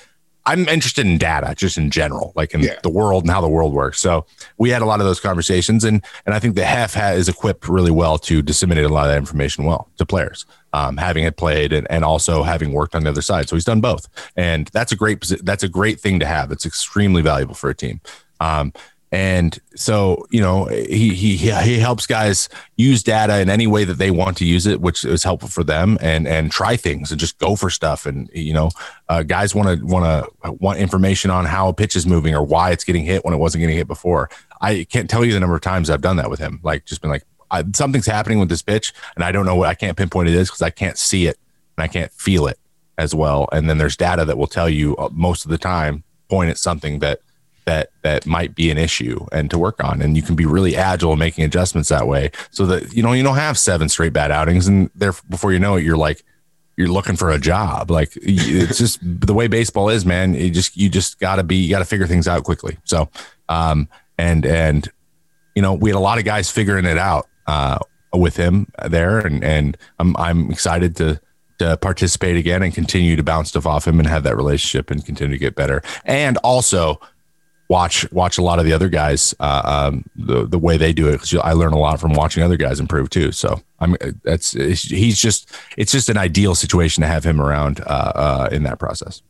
I'm 0.46 0.68
interested 0.68 1.06
in 1.06 1.18
data 1.18 1.54
just 1.56 1.78
in 1.78 1.92
general, 1.92 2.34
like 2.36 2.54
in 2.54 2.62
yeah. 2.62 2.80
the 2.82 2.90
world 2.90 3.24
and 3.24 3.32
how 3.32 3.42
the 3.42 3.50
world 3.50 3.74
works. 3.74 4.00
So 4.00 4.26
we 4.58 4.70
had 4.70 4.82
a 4.82 4.86
lot 4.86 5.00
of 5.00 5.06
those 5.06 5.20
conversations, 5.20 5.84
and 5.84 6.04
and 6.26 6.34
I 6.34 6.40
think 6.40 6.56
the 6.56 6.66
Hef 6.66 6.98
is 7.16 7.30
equipped 7.30 7.68
really 7.68 7.92
well 7.92 8.18
to 8.20 8.42
disseminate 8.42 8.86
a 8.86 8.90
lot 8.90 9.06
of 9.06 9.12
that 9.12 9.18
information 9.18 9.66
well 9.66 9.90
to 9.98 10.06
players, 10.06 10.46
um, 10.74 10.98
having 10.98 11.24
it 11.24 11.38
played 11.38 11.74
and, 11.74 11.86
and 11.90 12.04
also 12.04 12.44
having 12.44 12.74
worked 12.74 12.96
on 12.96 13.04
the 13.04 13.10
other 13.10 13.22
side. 13.22 13.50
So 13.50 13.56
he's 13.56 13.66
done 13.66 13.82
both, 13.82 14.08
and 14.36 14.68
that's 14.74 14.92
a 14.92 14.96
great 14.96 15.24
that's 15.44 15.64
a 15.64 15.70
great 15.70 16.00
thing 16.00 16.20
to 16.20 16.26
have. 16.26 16.52
It's 16.52 16.66
extremely 16.66 17.22
valuable 17.22 17.56
for 17.56 17.70
a 17.70 17.76
team. 17.76 18.02
Um, 18.40 18.74
and 19.12 19.60
so, 19.76 20.28
you 20.30 20.40
know, 20.40 20.66
he, 20.66 21.16
he, 21.16 21.36
he 21.38 21.80
helps 21.80 22.06
guys 22.06 22.48
use 22.76 23.02
data 23.02 23.40
in 23.40 23.50
any 23.50 23.66
way 23.66 23.84
that 23.84 23.96
they 23.96 24.12
want 24.12 24.38
to 24.38 24.46
use 24.46 24.68
it, 24.68 24.82
which 24.82 25.04
is 25.04 25.24
helpful 25.24 25.50
for 25.50 25.64
them 25.64 25.98
and, 26.00 26.28
and 26.28 26.52
try 26.52 26.76
things 26.76 27.10
and 27.10 27.20
just 27.20 27.40
go 27.40 27.56
for 27.56 27.72
stuff. 27.72 28.06
And, 28.06 28.30
you 28.34 28.54
know, 28.54 28.70
uh, 29.08 29.24
guys 29.24 29.56
want 29.56 29.80
to, 29.80 29.86
want 29.86 30.06
to 30.06 30.52
want 30.52 30.78
information 30.78 31.32
on 31.32 31.46
how 31.46 31.70
a 31.70 31.74
pitch 31.74 31.96
is 31.96 32.06
moving 32.06 32.36
or 32.36 32.44
why 32.44 32.70
it's 32.70 32.84
getting 32.84 33.04
hit 33.04 33.26
when 33.26 33.34
it 33.34 33.38
wasn't 33.38 33.62
getting 33.62 33.78
hit 33.78 33.88
before. 33.88 34.30
I 34.62 34.84
can't 34.84 35.10
tell 35.10 35.26
you 35.26 35.34
the 35.34 35.40
number 35.40 35.56
of 35.56 35.62
times 35.62 35.90
I've 35.90 36.02
done 36.02 36.18
that 36.18 36.30
with 36.30 36.40
him. 36.40 36.60
Like 36.62 36.86
just 36.86 37.02
been 37.02 37.10
like, 37.10 37.24
I, 37.50 37.64
something's 37.74 38.06
happening 38.06 38.38
with 38.38 38.50
this 38.50 38.62
pitch 38.62 38.94
and 39.16 39.24
I 39.24 39.32
don't 39.32 39.46
know 39.48 39.56
what 39.56 39.70
I 39.70 39.74
can't 39.74 39.98
pinpoint 39.98 40.30
it 40.30 40.36
is 40.36 40.50
because 40.50 40.62
I 40.62 40.70
can't 40.70 41.00
see 41.00 41.26
it 41.26 41.40
and 41.78 41.84
I 41.84 41.88
can't 41.88 42.12
feel 42.12 42.46
it 42.46 42.60
as 43.00 43.16
well. 43.16 43.50
And 43.52 43.68
then 43.68 43.80
there's 43.80 43.98
data 43.98 44.24
that 44.26 44.38
will 44.38 44.46
tell 44.46 44.70
you 44.70 44.96
uh, 44.98 45.10
most 45.12 45.46
of 45.46 45.52
the 45.52 45.58
time 45.58 46.04
point 46.30 46.52
at 46.52 46.60
something 46.60 47.00
that 47.00 47.22
that 47.70 47.92
that 48.02 48.26
might 48.26 48.56
be 48.56 48.72
an 48.72 48.80
issue 48.80 49.28
and 49.32 49.52
to 49.52 49.60
work 49.60 49.84
on. 49.84 50.02
And 50.02 50.18
you 50.18 50.24
can 50.24 50.36
be 50.36 50.48
really 50.48 50.76
agile 50.76 51.16
making 51.16 51.44
adjustments 51.44 51.90
that 51.90 52.08
way 52.08 52.32
so 52.50 52.66
that 52.66 52.94
you 52.94 53.04
know 53.04 53.14
you 53.14 53.22
don't 53.22 53.36
have 53.36 53.60
seven 53.60 53.88
straight 53.90 54.12
bad 54.12 54.32
outings 54.32 54.68
and 54.68 54.90
there 54.96 55.14
before 55.30 55.54
you 55.54 55.60
know 55.60 55.76
it 55.76 55.84
you're 55.84 55.96
like 55.96 56.24
you're 56.78 56.88
looking 56.88 57.16
for 57.16 57.30
a 57.30 57.38
job. 57.38 57.92
Like 57.92 58.12
it's 58.16 58.80
just 58.80 59.00
the 59.04 59.36
way 59.36 59.48
baseball 59.48 59.90
is 59.90 60.04
man. 60.04 60.34
You 60.34 60.50
just 60.50 60.76
you 60.76 60.90
just 60.90 61.20
got 61.20 61.36
to 61.36 61.44
be 61.44 61.58
you 61.58 61.70
got 61.70 61.80
to 61.80 61.86
figure 61.86 62.08
things 62.08 62.28
out 62.28 62.44
quickly. 62.44 62.78
So 62.86 63.08
um 63.50 63.88
and 64.18 64.48
and 64.48 64.90
you 65.56 65.62
know 65.62 65.76
we 65.76 65.92
had 65.92 65.96
a 65.96 66.00
lot 66.00 66.18
of 66.18 66.26
guys 66.26 66.50
figuring 66.50 66.86
it 66.86 66.98
out 66.98 67.28
uh 67.46 67.78
with 68.14 68.36
him 68.36 68.66
there 68.88 69.20
and 69.20 69.44
and 69.44 69.78
I'm 70.00 70.18
I'm 70.18 70.50
excited 70.50 70.96
to 70.96 71.22
to 71.60 71.78
participate 71.78 72.36
again 72.36 72.64
and 72.64 72.74
continue 72.74 73.16
to 73.16 73.24
bounce 73.24 73.50
stuff 73.50 73.68
off 73.68 73.86
him 73.86 74.00
and 74.00 74.08
have 74.08 74.24
that 74.24 74.36
relationship 74.36 74.90
and 74.90 75.06
continue 75.06 75.36
to 75.36 75.40
get 75.40 75.54
better. 75.56 75.84
And 76.06 76.38
also 76.38 77.00
watch 77.70 78.12
watch 78.12 78.38
a 78.38 78.42
lot 78.42 78.60
of 78.60 78.66
the 78.66 78.74
other 78.74 78.90
guys 78.90 79.34
uh, 79.40 79.62
um, 79.64 80.04
the 80.16 80.46
the 80.46 80.60
way 80.60 80.76
they 80.76 80.92
do 80.92 81.08
it 81.08 81.14
because 81.14 81.34
I 81.36 81.54
learn 81.54 81.74
a 81.74 81.78
lot 81.78 82.00
from 82.00 82.14
watching 82.14 82.44
other 82.44 82.58
guys 82.58 82.80
improve 82.80 83.10
too. 83.10 83.32
So 83.32 83.62
I'm 83.80 83.96
that's 84.24 84.52
he's 84.52 85.20
just 85.20 85.50
it's 85.78 85.92
just 85.92 86.10
an 86.10 86.18
ideal 86.18 86.56
situation 86.56 87.02
to 87.02 87.08
have 87.08 87.24
him 87.24 87.40
around 87.40 87.82
uh, 87.82 88.12
uh, 88.16 88.50
in 88.52 88.64
that 88.64 88.80
process. 88.80 89.22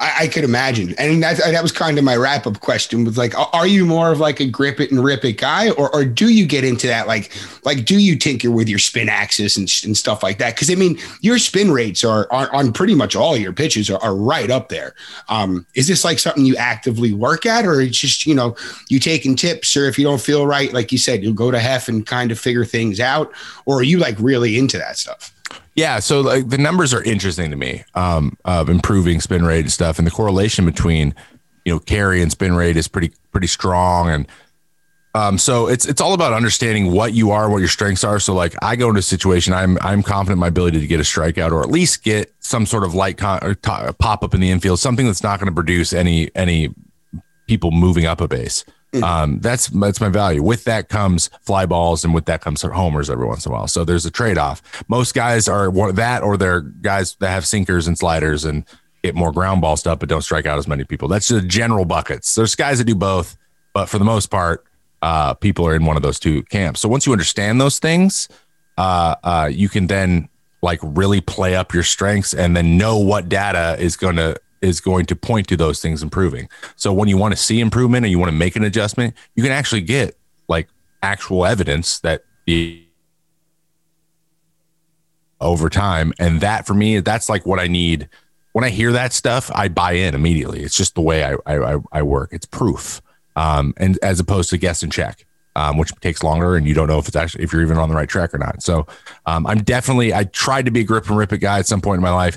I, 0.00 0.14
I 0.20 0.28
could 0.28 0.44
imagine. 0.44 0.94
And 0.98 1.22
that, 1.22 1.36
that 1.38 1.62
was 1.62 1.72
kind 1.72 1.98
of 1.98 2.04
my 2.04 2.16
wrap 2.16 2.46
up 2.46 2.60
question 2.60 3.04
was 3.04 3.18
like, 3.18 3.34
are 3.54 3.66
you 3.66 3.84
more 3.84 4.10
of 4.10 4.18
like 4.18 4.40
a 4.40 4.46
grip 4.46 4.80
it 4.80 4.90
and 4.90 5.04
rip 5.04 5.24
it 5.24 5.34
guy? 5.34 5.70
Or, 5.70 5.94
or 5.94 6.04
do 6.04 6.32
you 6.32 6.46
get 6.46 6.64
into 6.64 6.86
that? 6.86 7.06
Like, 7.06 7.30
like, 7.64 7.84
do 7.84 7.98
you 7.98 8.16
tinker 8.16 8.50
with 8.50 8.68
your 8.68 8.78
spin 8.78 9.08
axis 9.08 9.56
and, 9.56 9.70
and 9.84 9.96
stuff 9.96 10.22
like 10.22 10.38
that? 10.38 10.56
Cause 10.56 10.70
I 10.70 10.74
mean, 10.74 10.98
your 11.20 11.38
spin 11.38 11.70
rates 11.70 12.02
are, 12.02 12.26
are 12.32 12.52
on 12.54 12.72
pretty 12.72 12.94
much 12.94 13.14
all 13.14 13.36
your 13.36 13.52
pitches 13.52 13.90
are, 13.90 14.02
are 14.02 14.16
right 14.16 14.50
up 14.50 14.70
there. 14.70 14.94
Um, 15.28 15.66
is 15.74 15.86
this 15.86 16.04
like 16.04 16.18
something 16.18 16.44
you 16.46 16.56
actively 16.56 17.12
work 17.12 17.44
at, 17.44 17.66
or 17.66 17.80
it's 17.80 17.98
just, 17.98 18.26
you 18.26 18.34
know, 18.34 18.56
you 18.88 18.98
taking 18.98 19.36
tips, 19.36 19.76
or 19.76 19.84
if 19.84 19.98
you 19.98 20.04
don't 20.04 20.20
feel 20.20 20.46
right, 20.46 20.72
like 20.72 20.92
you 20.92 20.98
said, 20.98 21.22
you'll 21.22 21.34
go 21.34 21.50
to 21.50 21.58
Hef 21.60 21.88
and 21.88 22.06
kind 22.06 22.32
of 22.32 22.38
figure 22.38 22.64
things 22.64 23.00
out, 23.00 23.32
or 23.66 23.80
are 23.80 23.82
you 23.82 23.98
like 23.98 24.18
really 24.18 24.58
into 24.58 24.78
that 24.78 24.96
stuff? 24.96 25.32
Yeah, 25.76 26.00
so 26.00 26.20
like 26.20 26.48
the 26.48 26.58
numbers 26.58 26.92
are 26.92 27.02
interesting 27.02 27.50
to 27.50 27.56
me 27.56 27.84
um, 27.94 28.36
of 28.44 28.68
improving 28.68 29.20
spin 29.20 29.44
rate 29.44 29.60
and 29.60 29.72
stuff, 29.72 29.98
and 29.98 30.06
the 30.06 30.10
correlation 30.10 30.64
between 30.64 31.14
you 31.64 31.72
know 31.72 31.78
carry 31.78 32.22
and 32.22 32.30
spin 32.30 32.54
rate 32.54 32.76
is 32.76 32.88
pretty 32.88 33.12
pretty 33.30 33.46
strong 33.46 34.08
and 34.08 34.26
um, 35.14 35.38
so 35.38 35.66
it's 35.66 35.86
it's 35.86 36.00
all 36.00 36.14
about 36.14 36.32
understanding 36.32 36.92
what 36.92 37.14
you 37.14 37.32
are, 37.32 37.50
what 37.50 37.58
your 37.58 37.68
strengths 37.68 38.04
are. 38.04 38.20
So 38.20 38.32
like 38.32 38.54
I 38.62 38.76
go 38.76 38.88
into 38.88 39.00
a 39.00 39.02
situation, 39.02 39.52
I'm 39.52 39.76
I'm 39.80 40.02
confident 40.02 40.38
my 40.38 40.46
ability 40.48 40.80
to 40.80 40.86
get 40.86 41.00
a 41.00 41.02
strikeout 41.02 41.50
or 41.50 41.62
at 41.62 41.68
least 41.68 42.04
get 42.04 42.32
some 42.38 42.64
sort 42.64 42.84
of 42.84 42.94
light 42.94 43.18
con- 43.18 43.40
or 43.42 43.54
t- 43.54 43.92
pop 43.98 44.22
up 44.22 44.34
in 44.34 44.40
the 44.40 44.50
infield, 44.50 44.78
something 44.78 45.06
that's 45.06 45.22
not 45.22 45.40
going 45.40 45.48
to 45.48 45.54
produce 45.54 45.92
any 45.92 46.30
any 46.36 46.72
people 47.48 47.72
moving 47.72 48.06
up 48.06 48.20
a 48.20 48.28
base. 48.28 48.64
Mm-hmm. 48.92 49.04
Um, 49.04 49.40
that's 49.40 49.68
that's 49.68 50.00
my 50.00 50.08
value. 50.08 50.42
With 50.42 50.64
that 50.64 50.88
comes 50.88 51.30
fly 51.42 51.64
balls, 51.66 52.04
and 52.04 52.12
with 52.12 52.24
that 52.26 52.40
comes 52.40 52.62
homers 52.62 53.08
every 53.08 53.26
once 53.26 53.46
in 53.46 53.52
a 53.52 53.54
while. 53.54 53.68
So 53.68 53.84
there's 53.84 54.04
a 54.04 54.10
trade 54.10 54.36
off. 54.36 54.62
Most 54.88 55.14
guys 55.14 55.46
are 55.48 55.70
that, 55.92 56.22
or 56.22 56.36
they're 56.36 56.60
guys 56.60 57.16
that 57.20 57.30
have 57.30 57.46
sinkers 57.46 57.86
and 57.86 57.96
sliders 57.96 58.44
and 58.44 58.64
get 59.02 59.14
more 59.14 59.32
ground 59.32 59.60
ball 59.60 59.76
stuff, 59.76 60.00
but 60.00 60.08
don't 60.08 60.22
strike 60.22 60.44
out 60.44 60.58
as 60.58 60.66
many 60.66 60.84
people. 60.84 61.08
That's 61.08 61.28
the 61.28 61.40
general 61.40 61.84
buckets. 61.84 62.34
There's 62.34 62.54
guys 62.54 62.78
that 62.78 62.84
do 62.84 62.94
both, 62.94 63.38
but 63.72 63.86
for 63.86 63.98
the 63.98 64.04
most 64.04 64.26
part 64.26 64.66
uh, 65.02 65.34
people 65.34 65.66
are 65.66 65.74
in 65.74 65.84
one 65.84 65.96
of 65.96 66.02
those 66.02 66.18
two 66.18 66.42
camps. 66.44 66.80
So 66.80 66.88
once 66.88 67.06
you 67.06 67.12
understand 67.12 67.60
those 67.60 67.78
things, 67.78 68.28
uh, 68.76 69.16
uh, 69.22 69.50
you 69.52 69.68
can 69.68 69.86
then 69.86 70.28
like 70.62 70.80
really 70.82 71.20
play 71.20 71.56
up 71.56 71.72
your 71.72 71.82
strengths 71.82 72.34
and 72.34 72.56
then 72.56 72.76
know 72.76 72.98
what 72.98 73.28
data 73.28 73.76
is 73.78 73.96
going 73.96 74.16
to 74.16 74.36
is 74.62 74.80
going 74.80 75.06
to 75.06 75.16
point 75.16 75.48
to 75.48 75.56
those 75.56 75.80
things 75.80 76.02
improving. 76.02 76.48
So 76.76 76.92
when 76.92 77.08
you 77.08 77.16
want 77.16 77.32
to 77.32 77.36
see 77.36 77.60
improvement 77.60 78.04
and 78.04 78.10
you 78.10 78.18
want 78.18 78.30
to 78.30 78.36
make 78.36 78.56
an 78.56 78.64
adjustment, 78.64 79.14
you 79.34 79.42
can 79.42 79.52
actually 79.52 79.82
get 79.82 80.16
like 80.48 80.68
actual 81.02 81.46
evidence 81.46 82.00
that 82.00 82.24
the 82.46 82.86
over 85.40 85.70
time 85.70 86.12
and 86.18 86.42
that 86.42 86.66
for 86.66 86.74
me 86.74 87.00
that's 87.00 87.30
like 87.30 87.46
what 87.46 87.58
I 87.58 87.66
need 87.66 88.10
when 88.52 88.62
I 88.62 88.68
hear 88.68 88.92
that 88.92 89.14
stuff 89.14 89.50
I 89.54 89.68
buy 89.68 89.92
in 89.92 90.14
immediately. 90.14 90.62
It's 90.62 90.76
just 90.76 90.94
the 90.94 91.00
way 91.00 91.24
I 91.24 91.36
I, 91.46 91.78
I 91.92 92.02
work. 92.02 92.30
It's 92.32 92.44
proof 92.44 93.00
um, 93.36 93.74
and 93.76 93.98
as 94.02 94.20
opposed 94.20 94.50
to 94.50 94.58
guess 94.58 94.82
and 94.82 94.92
check, 94.92 95.24
um, 95.56 95.78
which 95.78 95.92
takes 96.00 96.22
longer, 96.22 96.56
and 96.56 96.66
you 96.66 96.74
don't 96.74 96.88
know 96.88 96.98
if 96.98 97.08
it's 97.08 97.16
actually 97.16 97.44
if 97.44 97.52
you're 97.52 97.62
even 97.62 97.78
on 97.78 97.88
the 97.88 97.94
right 97.94 98.08
track 98.08 98.34
or 98.34 98.38
not. 98.38 98.62
So 98.62 98.86
um, 99.26 99.46
I'm 99.46 99.62
definitely 99.62 100.12
I 100.12 100.24
tried 100.24 100.66
to 100.66 100.70
be 100.70 100.80
a 100.80 100.84
grip 100.84 101.08
and 101.08 101.16
rip 101.16 101.32
it 101.32 101.38
guy 101.38 101.58
at 101.58 101.66
some 101.66 101.80
point 101.80 101.98
in 101.98 102.02
my 102.02 102.12
life. 102.12 102.36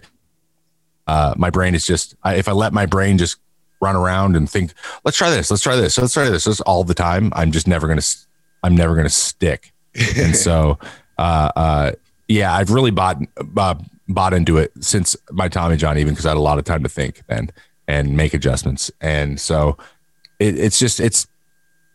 Uh, 1.07 1.33
my 1.37 1.49
brain 1.49 1.75
is 1.75 1.85
just 1.85 2.15
I, 2.23 2.35
if 2.35 2.47
I 2.47 2.51
let 2.51 2.73
my 2.73 2.85
brain 2.85 3.17
just 3.17 3.37
run 3.81 3.95
around 3.95 4.35
and 4.35 4.49
think, 4.49 4.73
let's 5.03 5.17
try 5.17 5.29
this, 5.29 5.51
let's 5.51 5.61
try 5.61 5.75
this, 5.75 5.97
let's 5.97 6.13
try 6.13 6.29
this, 6.29 6.45
this 6.45 6.61
all 6.61 6.83
the 6.83 6.93
time. 6.93 7.31
I'm 7.35 7.51
just 7.51 7.67
never 7.67 7.87
gonna 7.87 8.01
I'm 8.63 8.75
never 8.75 8.95
gonna 8.95 9.09
stick. 9.09 9.73
and 10.17 10.35
so 10.35 10.79
uh, 11.17 11.51
uh, 11.55 11.91
yeah, 12.27 12.53
I've 12.53 12.71
really 12.71 12.91
bought 12.91 13.17
uh, 13.57 13.75
bought 14.07 14.33
into 14.33 14.57
it 14.57 14.71
since 14.79 15.15
my 15.31 15.47
Tommy 15.49 15.77
John, 15.77 15.97
even 15.97 16.13
because 16.13 16.25
I 16.25 16.29
had 16.29 16.37
a 16.37 16.41
lot 16.41 16.57
of 16.57 16.65
time 16.65 16.83
to 16.83 16.89
think 16.89 17.21
then 17.27 17.51
and 17.87 18.15
make 18.15 18.33
adjustments. 18.33 18.89
And 19.01 19.39
so 19.39 19.77
it, 20.39 20.57
it's 20.57 20.79
just 20.79 20.99
it's 20.99 21.27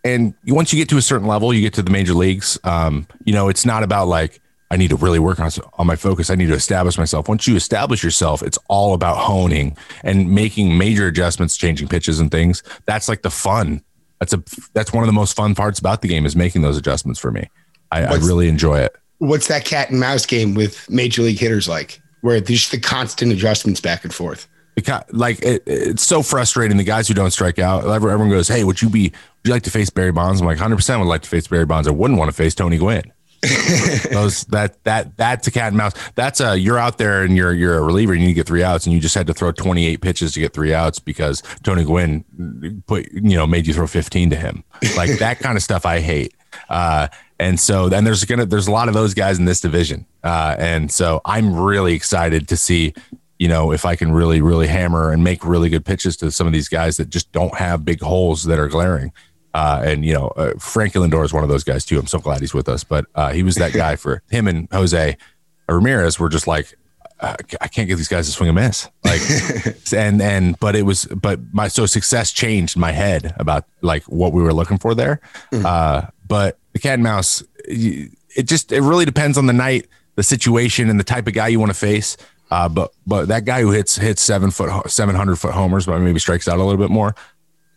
and 0.04 0.34
once 0.46 0.72
you 0.72 0.78
get 0.78 0.88
to 0.90 0.96
a 0.96 1.02
certain 1.02 1.26
level, 1.26 1.52
you 1.52 1.60
get 1.60 1.74
to 1.74 1.82
the 1.82 1.90
major 1.90 2.14
leagues. 2.14 2.58
Um, 2.64 3.06
you 3.24 3.32
know, 3.32 3.48
it's 3.48 3.66
not 3.66 3.82
about 3.82 4.08
like 4.08 4.40
I 4.70 4.76
need 4.76 4.90
to 4.90 4.96
really 4.96 5.18
work 5.18 5.40
on 5.40 5.50
on 5.78 5.86
my 5.86 5.96
focus. 5.96 6.30
I 6.30 6.34
need 6.34 6.48
to 6.48 6.54
establish 6.54 6.98
myself. 6.98 7.28
Once 7.28 7.46
you 7.46 7.56
establish 7.56 8.04
yourself, 8.04 8.42
it's 8.42 8.58
all 8.68 8.94
about 8.94 9.16
honing 9.16 9.76
and 10.04 10.30
making 10.30 10.76
major 10.76 11.06
adjustments, 11.06 11.56
changing 11.56 11.88
pitches 11.88 12.20
and 12.20 12.30
things. 12.30 12.62
That's 12.84 13.08
like 13.08 13.22
the 13.22 13.30
fun. 13.30 13.82
That's 14.18 14.32
a 14.32 14.42
that's 14.74 14.92
one 14.92 15.04
of 15.04 15.06
the 15.06 15.12
most 15.12 15.34
fun 15.34 15.54
parts 15.54 15.78
about 15.78 16.02
the 16.02 16.08
game 16.08 16.26
is 16.26 16.36
making 16.36 16.62
those 16.62 16.76
adjustments 16.76 17.18
for 17.18 17.30
me. 17.30 17.48
I, 17.90 18.04
I 18.04 18.14
really 18.16 18.48
enjoy 18.48 18.80
it. 18.80 18.94
What's 19.18 19.48
that 19.48 19.64
cat 19.64 19.90
and 19.90 19.98
mouse 19.98 20.26
game 20.26 20.54
with 20.54 20.88
major 20.90 21.22
league 21.22 21.38
hitters 21.38 21.66
like, 21.66 22.00
where 22.20 22.40
there's 22.40 22.68
the 22.68 22.78
constant 22.78 23.32
adjustments 23.32 23.80
back 23.80 24.04
and 24.04 24.14
forth? 24.14 24.46
like 25.12 25.42
it, 25.42 25.62
it's 25.66 26.04
so 26.04 26.22
frustrating. 26.22 26.76
The 26.76 26.84
guys 26.84 27.08
who 27.08 27.14
don't 27.14 27.30
strike 27.30 27.58
out, 27.58 27.84
everyone 27.84 28.28
goes, 28.28 28.46
"Hey, 28.48 28.62
would 28.64 28.80
you 28.80 28.88
be? 28.88 29.04
Would 29.04 29.12
you 29.44 29.52
like 29.52 29.64
to 29.64 29.70
face 29.70 29.90
Barry 29.90 30.12
Bonds?" 30.12 30.40
I'm 30.40 30.46
like, 30.46 30.58
"100 30.58 30.76
percent 30.76 31.00
would 31.00 31.06
like 31.06 31.22
to 31.22 31.28
face 31.28 31.48
Barry 31.48 31.66
Bonds. 31.66 31.88
I 31.88 31.90
wouldn't 31.90 32.18
want 32.18 32.28
to 32.28 32.36
face 32.36 32.54
Tony 32.54 32.78
Gwynn." 32.78 33.12
Those 34.10 34.44
that 34.46 34.82
that 34.82 35.16
that's 35.16 35.46
a 35.46 35.52
cat 35.52 35.68
and 35.68 35.76
mouse. 35.76 35.92
That's 36.16 36.40
a 36.40 36.58
you're 36.58 36.78
out 36.78 36.98
there 36.98 37.22
and 37.22 37.36
you're 37.36 37.52
you're 37.52 37.78
a 37.78 37.82
reliever 37.82 38.12
and 38.12 38.22
you 38.22 38.34
get 38.34 38.46
three 38.46 38.64
outs 38.64 38.84
and 38.84 38.92
you 38.92 39.00
just 39.00 39.14
had 39.14 39.28
to 39.28 39.34
throw 39.34 39.52
28 39.52 40.00
pitches 40.00 40.32
to 40.32 40.40
get 40.40 40.52
three 40.52 40.74
outs 40.74 40.98
because 40.98 41.42
Tony 41.62 41.84
Gwynn 41.84 42.82
put 42.86 43.10
you 43.12 43.36
know 43.36 43.46
made 43.46 43.66
you 43.66 43.74
throw 43.74 43.86
15 43.86 44.30
to 44.30 44.36
him. 44.36 44.64
Like 44.96 45.18
that 45.18 45.38
kind 45.40 45.56
of 45.56 45.62
stuff 45.62 45.86
I 45.86 46.00
hate. 46.00 46.34
Uh, 46.68 47.06
and 47.38 47.60
so 47.60 47.88
then 47.88 48.02
there's 48.02 48.24
gonna 48.24 48.44
there's 48.44 48.66
a 48.66 48.72
lot 48.72 48.88
of 48.88 48.94
those 48.94 49.14
guys 49.14 49.38
in 49.38 49.44
this 49.44 49.60
division. 49.60 50.04
Uh, 50.24 50.56
and 50.58 50.90
so 50.90 51.20
I'm 51.24 51.54
really 51.54 51.94
excited 51.94 52.48
to 52.48 52.56
see 52.56 52.92
you 53.38 53.46
know, 53.46 53.72
if 53.72 53.84
I 53.84 53.94
can 53.94 54.10
really, 54.12 54.40
really 54.40 54.66
hammer 54.66 55.12
and 55.12 55.22
make 55.22 55.44
really 55.44 55.68
good 55.68 55.84
pitches 55.84 56.16
to 56.18 56.30
some 56.30 56.46
of 56.46 56.52
these 56.52 56.68
guys 56.68 56.96
that 56.96 57.08
just 57.08 57.30
don't 57.32 57.54
have 57.54 57.84
big 57.84 58.00
holes 58.00 58.44
that 58.44 58.58
are 58.58 58.66
glaring. 58.66 59.12
Uh, 59.58 59.82
and 59.84 60.04
you 60.04 60.14
know, 60.14 60.28
uh, 60.36 60.52
Frankie 60.60 61.00
Lindor 61.00 61.24
is 61.24 61.32
one 61.32 61.42
of 61.42 61.48
those 61.48 61.64
guys 61.64 61.84
too. 61.84 61.98
I'm 61.98 62.06
so 62.06 62.20
glad 62.20 62.40
he's 62.40 62.54
with 62.54 62.68
us. 62.68 62.84
But 62.84 63.06
uh, 63.16 63.32
he 63.32 63.42
was 63.42 63.56
that 63.56 63.72
guy 63.72 63.96
for 63.96 64.22
him 64.30 64.46
and 64.46 64.68
Jose 64.70 65.16
Ramirez 65.68 66.20
were 66.20 66.28
just 66.28 66.46
like, 66.46 66.78
uh, 67.18 67.34
I 67.60 67.66
can't 67.66 67.88
get 67.88 67.96
these 67.96 68.06
guys 68.06 68.26
to 68.26 68.32
swing 68.32 68.48
a 68.48 68.52
miss. 68.52 68.88
Like, 69.02 69.20
and 69.92 70.22
and 70.22 70.56
but 70.60 70.76
it 70.76 70.82
was 70.82 71.06
but 71.06 71.40
my 71.52 71.66
so 71.66 71.86
success 71.86 72.30
changed 72.30 72.76
my 72.76 72.92
head 72.92 73.34
about 73.36 73.64
like 73.80 74.04
what 74.04 74.32
we 74.32 74.44
were 74.44 74.54
looking 74.54 74.78
for 74.78 74.94
there. 74.94 75.20
Mm-hmm. 75.50 75.66
Uh, 75.66 76.02
but 76.28 76.60
the 76.72 76.78
cat 76.78 76.94
and 76.94 77.02
mouse, 77.02 77.42
it 77.64 78.44
just 78.44 78.70
it 78.70 78.82
really 78.82 79.06
depends 79.06 79.36
on 79.36 79.46
the 79.46 79.52
night, 79.52 79.88
the 80.14 80.22
situation, 80.22 80.88
and 80.88 81.00
the 81.00 81.04
type 81.04 81.26
of 81.26 81.34
guy 81.34 81.48
you 81.48 81.58
want 81.58 81.70
to 81.70 81.78
face. 81.78 82.16
Uh, 82.52 82.68
but 82.68 82.92
but 83.08 83.26
that 83.26 83.44
guy 83.44 83.62
who 83.62 83.72
hits 83.72 83.96
hits 83.96 84.22
seven 84.22 84.52
foot 84.52 84.88
seven 84.88 85.16
hundred 85.16 85.36
foot 85.36 85.52
homers, 85.52 85.84
but 85.84 85.98
maybe 85.98 86.20
strikes 86.20 86.46
out 86.46 86.60
a 86.60 86.62
little 86.62 86.80
bit 86.80 86.90
more. 86.90 87.16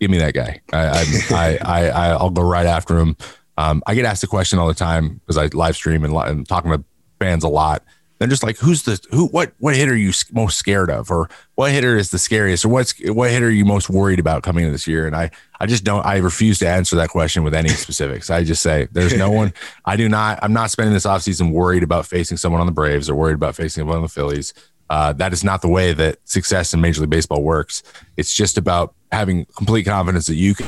Give 0.01 0.09
me 0.09 0.17
that 0.17 0.33
guy. 0.33 0.59
I 0.73 1.05
I, 1.31 1.57
I, 1.61 1.89
I 1.89 2.07
I'll 2.09 2.31
go 2.31 2.41
right 2.41 2.65
after 2.65 2.97
him. 2.97 3.15
Um, 3.57 3.83
I 3.85 3.93
get 3.93 4.03
asked 4.03 4.21
the 4.21 4.27
question 4.27 4.57
all 4.57 4.67
the 4.67 4.73
time 4.73 5.21
because 5.25 5.37
I 5.37 5.45
live 5.55 5.75
stream 5.75 6.03
and, 6.03 6.13
and 6.13 6.47
talking 6.47 6.71
to 6.71 6.83
fans 7.19 7.43
a 7.43 7.47
lot. 7.47 7.83
They're 8.17 8.27
just 8.27 8.43
like, 8.43 8.57
who's 8.57 8.83
the 8.83 8.99
who? 9.11 9.27
What 9.27 9.53
what 9.59 9.75
hitter 9.75 9.93
are 9.93 9.95
you 9.95 10.11
most 10.31 10.57
scared 10.57 10.89
of, 10.89 11.11
or 11.11 11.29
what 11.55 11.71
hitter 11.71 11.97
is 11.97 12.09
the 12.09 12.19
scariest, 12.19 12.65
or 12.65 12.69
what's 12.69 12.93
what 13.09 13.29
hitter 13.29 13.47
are 13.47 13.51
you 13.51 13.65
most 13.65 13.89
worried 13.89 14.19
about 14.19 14.41
coming 14.41 14.63
into 14.63 14.71
this 14.71 14.87
year? 14.87 15.05
And 15.05 15.15
I 15.15 15.29
I 15.59 15.67
just 15.67 15.83
don't. 15.83 16.05
I 16.05 16.17
refuse 16.17 16.57
to 16.59 16.67
answer 16.67 16.95
that 16.95 17.09
question 17.09 17.43
with 17.43 17.53
any 17.53 17.69
specifics. 17.69 18.29
I 18.31 18.43
just 18.43 18.61
say 18.63 18.87
there's 18.91 19.15
no 19.15 19.29
one. 19.29 19.53
I 19.85 19.97
do 19.97 20.09
not. 20.09 20.39
I'm 20.41 20.53
not 20.53 20.71
spending 20.71 20.93
this 20.93 21.05
offseason 21.05 21.51
worried 21.51 21.83
about 21.83 22.07
facing 22.07 22.37
someone 22.37 22.61
on 22.61 22.67
the 22.67 22.73
Braves 22.73 23.09
or 23.09 23.15
worried 23.15 23.35
about 23.35 23.55
facing 23.55 23.81
someone 23.81 23.97
on 23.97 24.03
the 24.03 24.09
Phillies. 24.09 24.53
Uh, 24.91 25.13
that 25.13 25.31
is 25.31 25.41
not 25.41 25.61
the 25.61 25.69
way 25.69 25.93
that 25.93 26.17
success 26.27 26.73
in 26.73 26.81
Major 26.81 26.99
League 26.99 27.09
Baseball 27.09 27.41
works. 27.41 27.81
It's 28.17 28.33
just 28.33 28.57
about 28.57 28.93
having 29.09 29.45
complete 29.45 29.83
confidence 29.85 30.25
that 30.25 30.35
you 30.35 30.53
can 30.53 30.67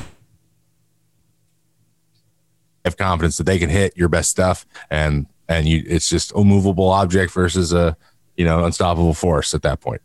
have 2.85 2.95
confidence 2.95 3.35
that 3.37 3.43
they 3.43 3.59
can 3.59 3.69
hit 3.69 3.97
your 3.97 4.07
best 4.07 4.29
stuff 4.29 4.65
and 4.89 5.27
and 5.49 5.67
you 5.67 5.83
it's 5.85 6.09
just 6.09 6.31
a 6.35 6.43
movable 6.43 6.87
object 6.87 7.33
versus 7.33 7.73
a 7.73 7.97
you 8.37 8.45
know 8.45 8.63
unstoppable 8.63 9.13
force 9.13 9.53
at 9.53 9.61
that 9.63 9.81
point. 9.81 10.01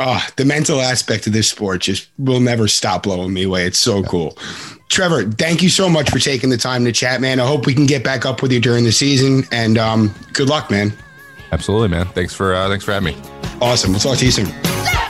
Oh 0.00 0.26
the 0.36 0.46
mental 0.46 0.80
aspect 0.80 1.26
of 1.26 1.34
this 1.34 1.50
sport 1.50 1.82
just 1.82 2.08
will 2.16 2.40
never 2.40 2.68
stop 2.68 3.02
blowing 3.02 3.34
me 3.34 3.42
away. 3.42 3.66
It's 3.66 3.78
so 3.78 3.98
yeah. 3.98 4.08
cool. 4.08 4.38
Trevor 4.88 5.24
thank 5.32 5.62
you 5.62 5.68
so 5.68 5.90
much 5.90 6.08
for 6.08 6.18
taking 6.18 6.48
the 6.48 6.56
time 6.56 6.86
to 6.86 6.92
chat 6.92 7.20
man. 7.20 7.38
I 7.38 7.46
hope 7.46 7.66
we 7.66 7.74
can 7.74 7.84
get 7.84 8.02
back 8.02 8.24
up 8.24 8.40
with 8.40 8.50
you 8.50 8.60
during 8.60 8.84
the 8.84 8.92
season 8.92 9.44
and 9.52 9.76
um, 9.76 10.14
good 10.32 10.48
luck 10.48 10.70
man. 10.70 10.90
Absolutely 11.52 11.88
man. 11.88 12.06
Thanks 12.06 12.32
for 12.32 12.54
uh, 12.54 12.66
thanks 12.70 12.86
for 12.86 12.92
having 12.92 13.14
me 13.14 13.37
awesome. 13.60 13.92
We'll 13.92 14.00
talk 14.00 14.18
to 14.18 14.24
you 14.24 14.30
soon 14.30 15.07